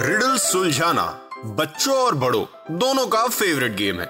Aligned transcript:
Riddle 0.00 0.36
सुलझाना 0.36 1.04
बच्चों 1.58 1.94
और 1.96 2.14
बड़ों, 2.14 2.44
दोनों 2.78 3.06
का 3.06 3.26
फेवरेट 3.28 3.76
गेम 3.76 4.00
है। 4.00 4.06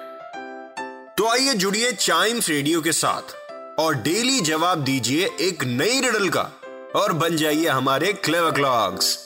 तो 1.19 1.29
आइए 1.29 1.55
जुड़िए 1.55 1.93
चाइम्स 1.93 2.49
रेडियो 2.49 2.81
के 2.81 2.93
साथ 2.93 3.35
और 3.81 3.95
डेली 4.03 4.41
जवाब 4.41 4.85
दीजिए 4.85 5.29
एक 5.41 5.65
नई 5.65 6.01
रिडल 6.01 6.29
का 6.37 6.51
और 6.97 7.13
बन 7.13 7.37
जाइए 7.37 7.69
हमारे 7.69 8.13
क्लेवर 8.13 8.51
क्लॉक्स 8.51 9.17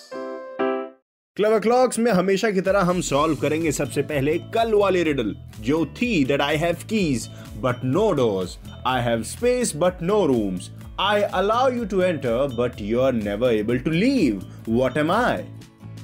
क्लेवर 1.37 1.59
क्लॉक्स 1.61 1.99
में 1.99 2.11
हमेशा 2.13 2.51
की 2.51 2.61
तरह 2.61 2.81
हम 2.85 3.01
सॉल्व 3.01 3.37
करेंगे 3.41 3.73
सबसे 3.73 4.03
पहले 4.03 4.39
कल 4.55 4.75
वाली 4.75 5.03
रिडल 5.03 5.35
जो 5.61 5.85
थी 6.01 6.25
that 6.25 6.41
I 6.41 6.57
have 6.57 6.75
keys 6.91 7.29
but 7.63 7.85
no 7.85 8.11
doors 8.13 8.59
I 8.87 9.03
have 9.03 9.23
space 9.23 9.73
but 9.77 10.03
no 10.03 10.25
rooms 10.27 10.71
I 11.03 11.23
allow 11.23 11.71
you 11.73 11.85
to 11.85 12.01
enter 12.03 12.55
but 12.59 12.81
you 12.81 13.01
are 13.01 13.13
never 13.13 13.55
able 13.55 13.79
to 13.79 13.91
leave 13.91 14.43
what 14.69 14.97
am 14.97 15.13
I 15.13 15.43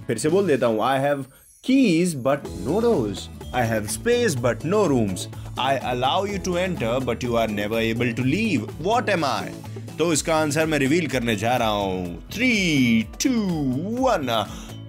फिर 0.06 0.18
से 0.18 0.28
बोल 0.28 0.46
देता 0.46 0.66
हूँ 0.66 0.82
I 0.84 1.00
have 1.00 1.22
keys 1.64 2.14
but 2.26 2.46
no 2.60 2.80
doors 2.80 3.28
I 3.54 3.66
have 3.66 3.86
space 3.86 4.34
but 4.34 4.64
no 4.64 4.86
rooms 4.86 5.28
I 5.60 5.76
allow 5.92 6.26
you 6.26 6.38
to 6.44 6.56
enter 6.56 6.98
but 7.04 7.24
you 7.24 7.34
are 7.34 7.48
never 7.50 7.82
able 7.82 8.12
to 8.12 8.24
leave 8.24 8.68
what 8.80 9.08
am 9.08 9.24
I 9.24 9.50
तो 9.98 10.12
इसका 10.12 10.34
answer 10.36 10.66
मैं 10.66 10.78
reveal 10.78 11.06
करने 11.06 11.34
जा 11.36 11.56
रहा 11.56 11.68
हूँ। 11.68 12.28
Three 12.32 13.02
two 13.24 13.30
one 14.00 14.26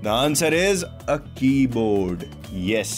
the 0.04 0.08
answer 0.08 0.54
is 0.54 0.84
a 0.86 1.16
keyboard 1.40 2.24
yes 2.70 2.92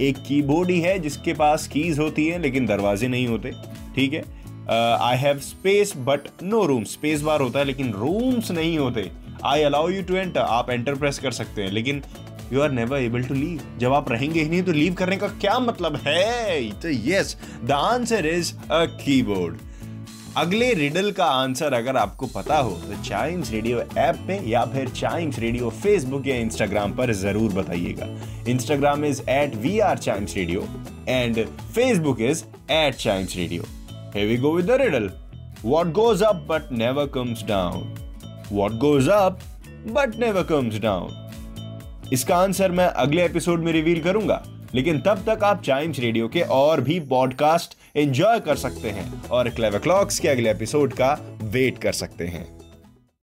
एक 0.00 0.18
keyboard 0.18 0.70
ही 0.70 0.80
है 0.80 0.98
जिसके 0.98 1.32
पास 1.32 1.66
कीज 1.68 1.98
होती 1.98 2.26
है, 2.26 2.38
लेकिन 2.38 2.66
दरवाजे 2.66 3.08
नहीं 3.08 3.26
होते। 3.26 3.52
ठीक 3.94 4.12
है? 4.12 4.22
I 4.70 5.16
have 5.18 5.38
space 5.40 5.92
but 5.98 6.28
no 6.42 6.64
room 6.66 6.84
space 6.86 7.22
bar 7.22 7.40
होता 7.40 7.58
है, 7.58 7.64
लेकिन 7.64 7.92
रूम्स 7.92 8.50
नहीं 8.50 8.78
होते। 8.78 9.10
I 9.44 9.62
allow 9.62 9.88
you 9.88 10.02
to 10.02 10.16
enter 10.16 10.40
आप 10.40 10.70
एंटर 10.70 10.94
प्रेस 10.94 11.18
कर 11.18 11.32
सकते 11.32 11.62
हैं, 11.62 11.70
लेकिन 11.70 12.02
you 12.52 12.60
are 12.60 12.70
never 12.72 12.98
able 12.98 13.22
to 13.24 13.34
leave 13.34 13.60
जब 13.78 13.92
आप 13.92 14.10
रहेंगे 14.12 14.42
ही 14.42 14.48
नहीं 14.48 14.62
तो 14.62 14.72
लीव 14.72 14.94
करने 14.94 15.16
का 15.16 15.28
क्या 15.40 15.58
मतलब 15.60 15.96
है? 16.06 16.70
तो 16.72 16.88
yes 16.88 17.36
the 17.64 17.72
answer 17.72 18.26
is 18.26 18.52
a 18.54 18.84
keyboard 19.04 19.58
अगले 20.36 20.72
रिडल 20.74 21.10
का 21.12 21.24
आंसर 21.26 21.72
अगर 21.74 21.96
आपको 21.96 22.26
पता 22.26 22.58
हो 22.58 22.70
तो 22.80 23.02
चाइम्स 23.04 23.50
रेडियो 23.52 23.80
ऐप 23.98 24.16
पे 24.26 24.38
या 24.50 24.64
फिर 24.74 24.88
चाइम्स 24.90 25.38
रेडियो 25.38 25.70
फेसबुक 25.82 26.26
या 26.26 26.36
इंस्टाग्राम 26.36 26.92
पर 26.96 27.12
ज़रूर 27.14 27.52
बताइएगा। 27.52 28.06
Instagram 28.50 29.04
is 29.04 29.22
at 29.30 29.54
we 29.56 29.78
are 29.80 29.98
Chimes 29.98 30.36
radio 30.36 30.68
and 31.08 31.44
Facebook 31.46 32.20
is 32.20 32.44
at 32.72 32.94
Chimes 32.96 33.36
radio 33.36 33.64
Here 34.12 34.26
we 34.26 34.36
go 34.38 34.50
with 34.52 34.66
the 34.66 34.76
riddle. 34.76 35.08
What 35.62 35.92
goes 35.92 36.20
up 36.20 36.44
but 36.46 36.72
never 36.72 37.06
comes 37.06 37.44
down? 37.44 37.94
What 38.48 38.80
goes 38.80 39.06
up 39.06 39.42
but 39.86 40.18
never 40.18 40.42
comes 40.42 40.80
down? 40.80 41.12
इसका 42.12 42.36
answer 42.36 42.70
मैं 42.70 42.86
अगले 42.86 43.24
episode 43.24 43.60
में 43.64 43.72
reveal 43.72 44.02
करूँगा, 44.02 44.42
लेकिन 44.74 45.00
तब 45.00 45.22
तक 45.28 45.44
आप 45.44 45.62
Chimes 45.62 45.98
radio 46.00 46.28
के 46.28 46.40
और 46.58 46.80
भी 46.80 46.98
पॉडकास्ट 47.10 47.76
एंजॉय 47.96 48.40
कर 48.40 48.56
सकते 48.56 48.90
हैं 48.90 49.28
और 49.28 49.50
क्लेवर 49.50 49.78
क्लॉक्स 49.78 50.18
के 50.18 50.28
अगले 50.28 50.50
एपिसोड 50.50 50.92
का 50.92 51.12
वेट 51.42 51.78
कर 51.82 51.92
सकते 51.92 52.26
हैं 52.26 52.46